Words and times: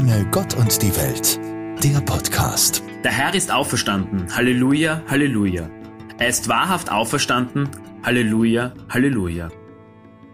Antenne 0.00 0.30
Gott 0.30 0.56
und 0.56 0.80
die 0.80 0.96
Welt, 0.96 1.38
der 1.84 2.00
Podcast. 2.00 2.82
Der 3.04 3.12
Herr 3.12 3.34
ist 3.34 3.50
auferstanden. 3.50 4.34
Halleluja, 4.34 5.02
Halleluja. 5.06 5.68
Er 6.18 6.26
ist 6.26 6.48
wahrhaft 6.48 6.90
auferstanden. 6.90 7.68
Halleluja, 8.02 8.72
Halleluja. 8.88 9.50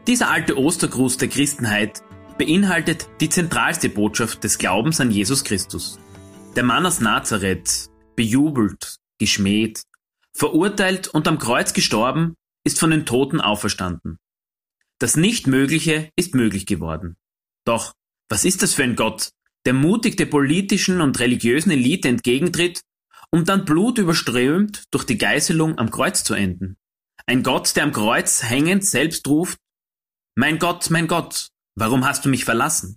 Dieser 0.06 0.30
alte 0.30 0.56
Ostergruß 0.56 1.16
der 1.16 1.26
Christenheit 1.26 2.00
beinhaltet 2.38 3.08
die 3.20 3.28
zentralste 3.28 3.88
Botschaft 3.88 4.44
des 4.44 4.58
Glaubens 4.58 5.00
an 5.00 5.10
Jesus 5.10 5.42
Christus. 5.42 5.98
Der 6.54 6.62
Mann 6.62 6.86
aus 6.86 7.00
Nazareth, 7.00 7.90
bejubelt, 8.14 8.98
geschmäht, 9.18 9.82
verurteilt 10.32 11.08
und 11.08 11.26
am 11.26 11.40
Kreuz 11.40 11.72
gestorben, 11.72 12.36
ist 12.62 12.78
von 12.78 12.92
den 12.92 13.04
Toten 13.04 13.40
auferstanden. 13.40 14.18
Das 15.00 15.16
Nichtmögliche 15.16 16.10
ist 16.14 16.36
möglich 16.36 16.66
geworden. 16.66 17.16
Doch, 17.64 17.94
was 18.28 18.44
ist 18.44 18.62
das 18.62 18.72
für 18.72 18.84
ein 18.84 18.94
Gott, 18.94 19.30
der 19.66 19.74
mutig 19.74 20.16
der 20.16 20.26
politischen 20.26 21.00
und 21.00 21.18
religiösen 21.18 21.72
Elite 21.72 22.08
entgegentritt, 22.08 22.80
um 23.30 23.44
dann 23.44 23.64
blutüberströmt 23.64 24.84
durch 24.92 25.04
die 25.04 25.18
Geißelung 25.18 25.76
am 25.76 25.90
Kreuz 25.90 26.22
zu 26.24 26.34
enden? 26.34 26.76
Ein 27.26 27.42
Gott, 27.42 27.74
der 27.74 27.82
am 27.82 27.92
Kreuz 27.92 28.44
hängend 28.44 28.84
selbst 28.84 29.26
ruft, 29.26 29.58
Mein 30.36 30.58
Gott, 30.58 30.90
mein 30.90 31.08
Gott, 31.08 31.48
warum 31.74 32.06
hast 32.06 32.24
du 32.24 32.28
mich 32.28 32.44
verlassen? 32.44 32.96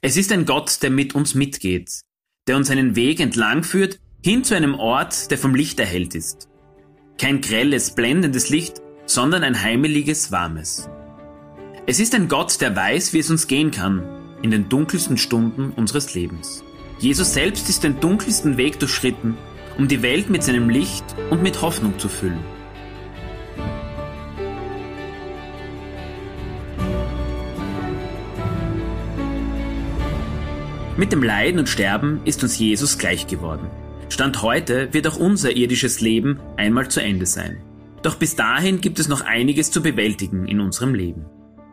Es 0.00 0.16
ist 0.16 0.32
ein 0.32 0.46
Gott, 0.46 0.82
der 0.82 0.90
mit 0.90 1.14
uns 1.14 1.34
mitgeht, 1.34 2.00
der 2.48 2.56
uns 2.56 2.70
einen 2.70 2.96
Weg 2.96 3.20
entlang 3.20 3.62
führt, 3.62 4.00
hin 4.24 4.42
zu 4.42 4.56
einem 4.56 4.74
Ort, 4.74 5.30
der 5.30 5.38
vom 5.38 5.54
Licht 5.54 5.78
erhellt 5.78 6.14
ist. 6.14 6.48
Kein 7.18 7.40
grelles, 7.40 7.94
blendendes 7.94 8.48
Licht, 8.48 8.80
sondern 9.06 9.44
ein 9.44 9.62
heimeliges, 9.62 10.32
warmes. 10.32 10.88
Es 11.86 12.00
ist 12.00 12.14
ein 12.14 12.28
Gott, 12.28 12.60
der 12.60 12.74
weiß, 12.74 13.12
wie 13.12 13.18
es 13.18 13.30
uns 13.30 13.46
gehen 13.46 13.70
kann 13.70 14.21
in 14.42 14.50
den 14.50 14.68
dunkelsten 14.68 15.16
Stunden 15.16 15.72
unseres 15.76 16.14
Lebens. 16.14 16.62
Jesus 16.98 17.34
selbst 17.34 17.68
ist 17.68 17.84
den 17.84 18.00
dunkelsten 18.00 18.56
Weg 18.56 18.78
durchschritten, 18.78 19.36
um 19.78 19.88
die 19.88 20.02
Welt 20.02 20.30
mit 20.30 20.42
seinem 20.42 20.68
Licht 20.68 21.04
und 21.30 21.42
mit 21.42 21.62
Hoffnung 21.62 21.98
zu 21.98 22.08
füllen. 22.08 22.38
Mit 30.96 31.10
dem 31.10 31.22
Leiden 31.22 31.58
und 31.58 31.68
Sterben 31.68 32.20
ist 32.24 32.42
uns 32.42 32.58
Jesus 32.58 32.98
gleich 32.98 33.26
geworden. 33.26 33.68
Stand 34.08 34.42
heute 34.42 34.92
wird 34.92 35.06
auch 35.06 35.16
unser 35.16 35.56
irdisches 35.56 36.00
Leben 36.00 36.38
einmal 36.56 36.88
zu 36.88 37.00
Ende 37.00 37.26
sein. 37.26 37.62
Doch 38.02 38.16
bis 38.16 38.36
dahin 38.36 38.80
gibt 38.80 38.98
es 38.98 39.08
noch 39.08 39.22
einiges 39.22 39.70
zu 39.70 39.82
bewältigen 39.82 40.46
in 40.46 40.60
unserem 40.60 40.94
Leben. 40.94 41.24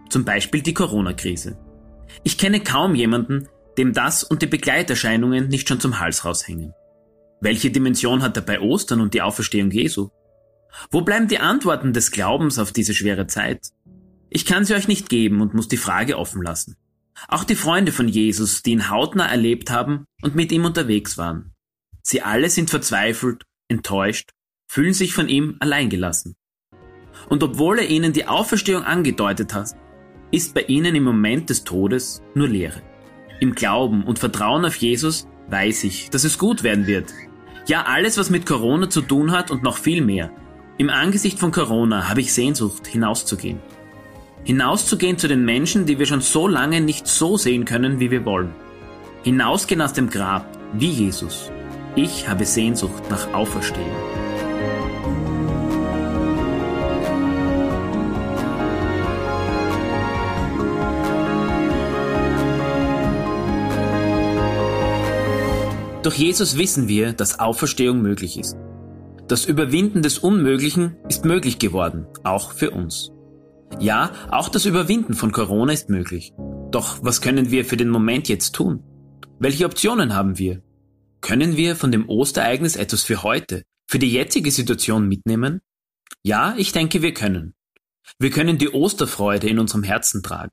Zum 0.10 0.26
Beispiel 0.26 0.62
die 0.62 0.74
Corona-Krise. 0.74 1.58
Ich 2.24 2.38
kenne 2.38 2.62
kaum 2.62 2.96
jemanden, 2.96 3.48
dem 3.78 3.94
das 3.94 4.24
und 4.24 4.42
die 4.42 4.48
Begleiterscheinungen 4.48 5.48
nicht 5.48 5.68
schon 5.68 5.80
zum 5.80 6.00
Hals 6.00 6.26
raushängen. 6.26 6.74
Welche 7.42 7.72
Dimension 7.72 8.22
hat 8.22 8.36
dabei 8.36 8.60
Ostern 8.60 9.00
und 9.00 9.14
die 9.14 9.22
Auferstehung 9.22 9.72
Jesu? 9.72 10.10
Wo 10.92 11.02
bleiben 11.02 11.28
die 11.28 11.40
Antworten 11.40 11.94
des 11.94 12.12
Glaubens 12.12 12.60
auf 12.60 12.72
diese 12.72 12.94
schwere 12.94 13.28
Zeit? 13.28 13.70
Ich 14.30 14.46
kann 14.46 14.66
sie 14.66 14.76
euch 14.76 14.88
nicht 14.88 15.10
geben 15.10 15.42
und 15.42 15.54
muss 15.54 15.68
die 15.68 15.78
Frage 15.78 16.18
offen 16.18 16.42
lassen. 16.42 16.76
Auch 17.28 17.44
die 17.44 17.56
Freunde 17.56 17.92
von 17.92 18.08
Jesus, 18.08 18.62
die 18.62 18.72
ihn 18.72 18.90
hautnah 18.90 19.28
erlebt 19.28 19.72
haben 19.72 20.06
und 20.22 20.36
mit 20.36 20.52
ihm 20.52 20.66
unterwegs 20.66 21.18
waren. 21.18 21.54
Sie 22.02 22.22
alle 22.22 22.50
sind 22.50 22.70
verzweifelt, 22.70 23.44
enttäuscht, 23.68 24.32
fühlen 24.68 24.94
sich 24.94 25.14
von 25.14 25.28
ihm 25.28 25.58
alleingelassen. 25.60 26.36
Und 27.28 27.44
obwohl 27.44 27.80
er 27.80 27.90
ihnen 27.90 28.14
die 28.14 28.28
Auferstehung 28.28 28.84
angedeutet 28.84 29.54
hat, 29.54 29.76
ist 30.32 30.54
bei 30.54 30.62
ihnen 30.62 30.96
im 30.96 31.04
Moment 31.04 31.50
des 31.50 31.64
Todes 31.64 32.22
nur 32.34 32.48
Leere. 32.48 32.82
Im 33.40 33.56
Glauben 33.56 34.04
und 34.04 34.20
Vertrauen 34.20 34.66
auf 34.66 34.76
Jesus 34.76 35.28
weiß 35.50 35.84
ich, 35.86 36.10
dass 36.10 36.24
es 36.24 36.38
gut 36.38 36.64
werden 36.64 36.88
wird. 36.88 37.14
Ja, 37.68 37.84
alles, 37.84 38.18
was 38.18 38.30
mit 38.30 38.46
Corona 38.46 38.90
zu 38.90 39.02
tun 39.02 39.32
hat 39.32 39.52
und 39.52 39.64
noch 39.64 39.78
viel 39.78 40.02
mehr. 40.02 40.32
Im 40.78 40.90
Angesicht 40.90 41.40
von 41.40 41.52
Corona 41.52 42.10
habe 42.10 42.22
ich 42.22 42.34
Sehnsucht, 42.34 42.88
hinauszugehen. 42.88 43.60
Hinauszugehen 44.44 45.18
zu 45.18 45.28
den 45.28 45.46
Menschen, 45.46 45.86
die 45.86 46.00
wir 46.00 46.06
schon 46.06 46.22
so 46.22 46.48
lange 46.48 46.82
nicht 46.82 47.08
so 47.08 47.38
sehen 47.38 47.66
können, 47.66 48.00
wie 48.00 48.12
wir 48.12 48.26
wollen. 48.26 48.54
Hinausgehen 49.24 49.82
aus 49.82 49.94
dem 49.94 50.10
Grab, 50.10 50.46
wie 50.74 50.90
Jesus. 50.90 51.52
Ich 51.96 52.28
habe 52.28 52.46
Sehnsucht 52.46 53.10
nach 53.10 53.34
Auferstehen. 53.34 53.92
Durch 66.02 66.16
Jesus 66.16 66.58
wissen 66.58 66.88
wir, 66.88 67.12
dass 67.12 67.40
Auferstehung 67.40 68.02
möglich 68.02 68.40
ist. 68.40 68.56
Das 69.28 69.44
Überwinden 69.44 70.02
des 70.02 70.18
Unmöglichen 70.18 70.96
ist 71.10 71.26
möglich 71.26 71.60
geworden, 71.60 72.08
auch 72.24 72.54
für 72.54 72.72
uns. 72.72 73.12
Ja, 73.82 74.12
auch 74.32 74.48
das 74.48 74.66
Überwinden 74.66 75.14
von 75.14 75.34
Corona 75.34 75.74
ist 75.74 75.90
möglich. 75.90 76.32
Doch 76.72 77.04
was 77.04 77.20
können 77.20 77.52
wir 77.52 77.66
für 77.66 77.76
den 77.76 77.90
Moment 77.90 78.30
jetzt 78.30 78.56
tun? 78.56 78.82
Welche 79.40 79.66
Optionen 79.66 80.16
haben 80.16 80.40
wir? 80.40 80.64
Können 81.20 81.58
wir 81.58 81.76
von 81.76 81.92
dem 81.92 82.08
Ostereignis 82.08 82.78
etwas 82.78 83.04
für 83.04 83.22
heute, 83.24 83.64
für 83.86 84.00
die 84.00 84.12
jetzige 84.12 84.52
Situation 84.52 85.06
mitnehmen? 85.06 85.60
Ja, 86.24 86.56
ich 86.58 86.72
denke, 86.72 87.02
wir 87.02 87.14
können. 87.14 87.56
Wir 88.20 88.30
können 88.30 88.58
die 88.58 88.70
Osterfreude 88.70 89.50
in 89.50 89.60
unserem 89.60 89.84
Herzen 89.84 90.24
tragen. 90.24 90.52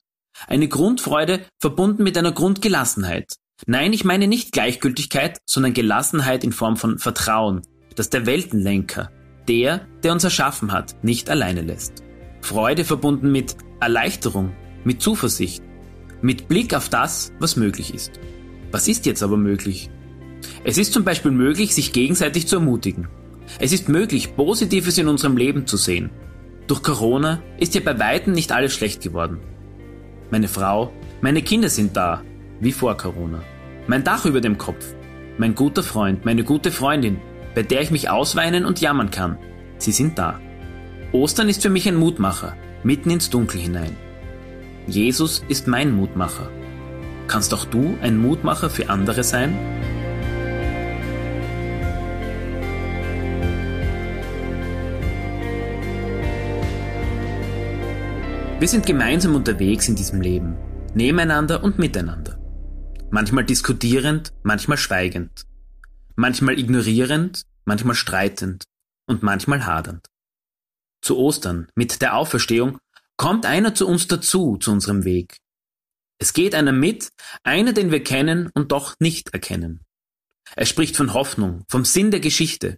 Eine 0.48 0.66
Grundfreude 0.66 1.40
verbunden 1.60 2.02
mit 2.02 2.18
einer 2.18 2.32
Grundgelassenheit, 2.32 3.36
Nein, 3.64 3.94
ich 3.94 4.04
meine 4.04 4.28
nicht 4.28 4.52
Gleichgültigkeit, 4.52 5.40
sondern 5.46 5.72
Gelassenheit 5.72 6.44
in 6.44 6.52
Form 6.52 6.76
von 6.76 6.98
Vertrauen, 6.98 7.62
dass 7.94 8.10
der 8.10 8.26
Weltenlenker, 8.26 9.10
der, 9.48 9.86
der 10.02 10.12
uns 10.12 10.24
erschaffen 10.24 10.72
hat, 10.72 11.02
nicht 11.02 11.30
alleine 11.30 11.62
lässt. 11.62 12.04
Freude 12.42 12.84
verbunden 12.84 13.32
mit 13.32 13.56
Erleichterung, 13.80 14.52
mit 14.84 15.00
Zuversicht, 15.00 15.62
mit 16.20 16.48
Blick 16.48 16.74
auf 16.74 16.90
das, 16.90 17.32
was 17.38 17.56
möglich 17.56 17.94
ist. 17.94 18.20
Was 18.72 18.88
ist 18.88 19.06
jetzt 19.06 19.22
aber 19.22 19.38
möglich? 19.38 19.90
Es 20.62 20.76
ist 20.76 20.92
zum 20.92 21.04
Beispiel 21.04 21.30
möglich, 21.30 21.74
sich 21.74 21.92
gegenseitig 21.92 22.46
zu 22.46 22.56
ermutigen. 22.56 23.08
Es 23.58 23.72
ist 23.72 23.88
möglich, 23.88 24.36
Positives 24.36 24.98
in 24.98 25.08
unserem 25.08 25.36
Leben 25.36 25.66
zu 25.66 25.78
sehen. 25.78 26.10
Durch 26.66 26.82
Corona 26.82 27.42
ist 27.58 27.74
ja 27.74 27.80
bei 27.80 27.98
weitem 27.98 28.34
nicht 28.34 28.52
alles 28.52 28.74
schlecht 28.74 29.02
geworden. 29.02 29.38
Meine 30.30 30.48
Frau, 30.48 30.92
meine 31.22 31.42
Kinder 31.42 31.68
sind 31.68 31.96
da, 31.96 32.22
wie 32.60 32.72
vor 32.72 32.96
Corona. 32.96 33.42
Mein 33.86 34.04
Dach 34.04 34.24
über 34.24 34.40
dem 34.40 34.58
Kopf. 34.58 34.94
Mein 35.38 35.54
guter 35.54 35.82
Freund, 35.82 36.24
meine 36.24 36.44
gute 36.44 36.70
Freundin, 36.70 37.20
bei 37.54 37.62
der 37.62 37.82
ich 37.82 37.90
mich 37.90 38.08
ausweinen 38.10 38.64
und 38.64 38.80
jammern 38.80 39.10
kann. 39.10 39.38
Sie 39.78 39.92
sind 39.92 40.18
da. 40.18 40.40
Ostern 41.12 41.48
ist 41.48 41.62
für 41.62 41.70
mich 41.70 41.86
ein 41.86 41.96
Mutmacher, 41.96 42.56
mitten 42.82 43.10
ins 43.10 43.30
Dunkel 43.30 43.60
hinein. 43.60 43.96
Jesus 44.86 45.44
ist 45.48 45.66
mein 45.68 45.92
Mutmacher. 45.94 46.48
Kannst 47.28 47.52
auch 47.52 47.64
du 47.64 47.96
ein 48.02 48.18
Mutmacher 48.18 48.70
für 48.70 48.88
andere 48.88 49.24
sein? 49.24 49.56
Wir 58.58 58.68
sind 58.68 58.86
gemeinsam 58.86 59.34
unterwegs 59.34 59.86
in 59.86 59.96
diesem 59.96 60.22
Leben, 60.22 60.56
nebeneinander 60.94 61.62
und 61.62 61.78
miteinander 61.78 62.38
manchmal 63.16 63.46
diskutierend, 63.46 64.34
manchmal 64.42 64.76
schweigend, 64.76 65.46
manchmal 66.16 66.58
ignorierend, 66.58 67.46
manchmal 67.64 67.94
streitend 67.94 68.64
und 69.08 69.22
manchmal 69.22 69.64
hadernd. 69.64 70.06
Zu 71.00 71.16
Ostern, 71.16 71.66
mit 71.74 72.02
der 72.02 72.14
Auferstehung, 72.14 72.76
kommt 73.16 73.46
einer 73.46 73.74
zu 73.74 73.88
uns 73.88 74.06
dazu, 74.06 74.58
zu 74.58 74.70
unserem 74.70 75.04
Weg. 75.04 75.38
Es 76.18 76.34
geht 76.34 76.54
einer 76.54 76.72
mit, 76.72 77.08
einer, 77.42 77.72
den 77.72 77.90
wir 77.90 78.04
kennen 78.04 78.50
und 78.52 78.70
doch 78.70 78.96
nicht 79.00 79.32
erkennen. 79.32 79.80
Er 80.54 80.66
spricht 80.66 80.94
von 80.94 81.14
Hoffnung, 81.14 81.64
vom 81.70 81.86
Sinn 81.86 82.10
der 82.10 82.20
Geschichte. 82.20 82.76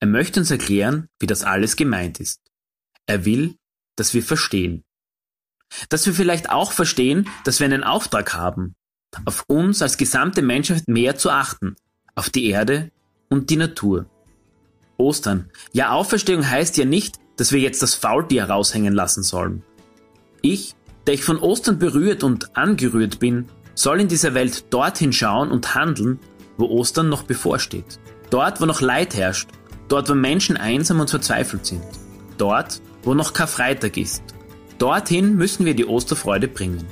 Er 0.00 0.08
möchte 0.08 0.40
uns 0.40 0.50
erklären, 0.50 1.06
wie 1.20 1.28
das 1.28 1.44
alles 1.44 1.76
gemeint 1.76 2.18
ist. 2.18 2.40
Er 3.06 3.24
will, 3.24 3.54
dass 3.94 4.12
wir 4.12 4.24
verstehen. 4.24 4.82
Dass 5.88 6.04
wir 6.04 6.14
vielleicht 6.14 6.50
auch 6.50 6.72
verstehen, 6.72 7.30
dass 7.44 7.60
wir 7.60 7.66
einen 7.66 7.84
Auftrag 7.84 8.34
haben, 8.34 8.74
auf 9.24 9.44
uns 9.46 9.82
als 9.82 9.96
gesamte 9.96 10.42
Menschheit 10.42 10.88
mehr 10.88 11.16
zu 11.16 11.30
achten, 11.30 11.76
auf 12.14 12.30
die 12.30 12.48
Erde 12.50 12.90
und 13.28 13.50
die 13.50 13.56
Natur. 13.56 14.06
Ostern. 14.96 15.50
Ja, 15.72 15.92
Auferstehung 15.92 16.48
heißt 16.48 16.76
ja 16.76 16.84
nicht, 16.84 17.16
dass 17.36 17.52
wir 17.52 17.60
jetzt 17.60 17.82
das 17.82 17.94
Faultier 17.94 18.44
raushängen 18.44 18.94
lassen 18.94 19.22
sollen. 19.22 19.62
Ich, 20.42 20.74
der 21.06 21.14
ich 21.14 21.24
von 21.24 21.38
Ostern 21.38 21.78
berührt 21.78 22.22
und 22.22 22.56
angerührt 22.56 23.18
bin, 23.18 23.46
soll 23.74 24.00
in 24.00 24.08
dieser 24.08 24.34
Welt 24.34 24.72
dorthin 24.72 25.12
schauen 25.12 25.50
und 25.50 25.74
handeln, 25.74 26.20
wo 26.56 26.66
Ostern 26.66 27.08
noch 27.08 27.22
bevorsteht. 27.24 27.98
Dort, 28.30 28.60
wo 28.60 28.66
noch 28.66 28.80
Leid 28.80 29.14
herrscht, 29.14 29.48
dort, 29.88 30.08
wo 30.08 30.14
Menschen 30.14 30.56
einsam 30.56 31.00
und 31.00 31.10
verzweifelt 31.10 31.66
sind, 31.66 31.82
dort, 32.38 32.80
wo 33.02 33.14
noch 33.14 33.32
Karfreitag 33.32 33.96
ist. 33.96 34.22
Dorthin 34.78 35.36
müssen 35.36 35.64
wir 35.64 35.74
die 35.74 35.86
Osterfreude 35.86 36.48
bringen. 36.48 36.84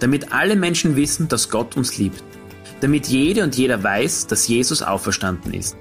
Damit 0.00 0.32
alle 0.32 0.56
Menschen 0.56 0.96
wissen, 0.96 1.28
dass 1.28 1.50
Gott 1.50 1.76
uns 1.76 1.96
liebt, 1.98 2.22
damit 2.80 3.06
jede 3.06 3.44
und 3.44 3.56
jeder 3.56 3.82
weiß, 3.82 4.26
dass 4.26 4.48
Jesus 4.48 4.82
auferstanden 4.82 5.54
ist. 5.54 5.76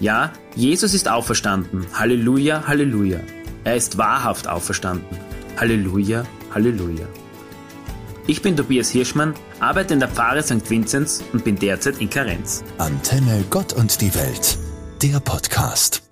Ja, 0.00 0.32
Jesus 0.56 0.94
ist 0.94 1.08
auferstanden. 1.08 1.86
Halleluja, 1.92 2.66
Halleluja. 2.66 3.20
Er 3.64 3.76
ist 3.76 3.98
wahrhaft 3.98 4.48
auferstanden. 4.48 5.18
Halleluja, 5.58 6.24
Halleluja. 6.54 7.06
Ich 8.26 8.42
bin 8.42 8.56
Tobias 8.56 8.88
Hirschmann, 8.90 9.34
arbeite 9.58 9.92
in 9.92 10.00
der 10.00 10.08
Pfarre 10.08 10.42
St. 10.42 10.68
Vinzenz 10.70 11.22
und 11.32 11.44
bin 11.44 11.56
derzeit 11.56 12.00
in 12.00 12.08
Karenz. 12.08 12.62
Antenne 12.78 13.44
Gott 13.50 13.72
und 13.72 14.00
die 14.00 14.14
Welt, 14.14 14.58
der 15.02 15.20
Podcast. 15.20 16.09